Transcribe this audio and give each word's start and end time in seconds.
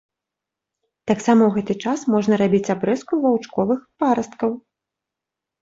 Таксама 1.11 1.41
ў 1.49 1.53
гэты 1.57 1.75
час 1.87 2.05
можна 2.13 2.33
рабіць 2.43 2.71
абрэзку 2.77 3.13
ваўчковых 3.27 3.79
парасткаў. 4.03 4.51